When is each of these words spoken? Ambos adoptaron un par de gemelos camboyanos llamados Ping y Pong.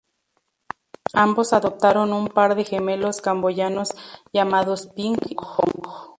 Ambos 1.13 1.53
adoptaron 1.53 2.11
un 2.11 2.27
par 2.29 2.55
de 2.55 2.63
gemelos 2.63 3.21
camboyanos 3.21 3.89
llamados 4.33 4.87
Ping 4.95 5.15
y 5.29 5.35
Pong. 5.35 6.07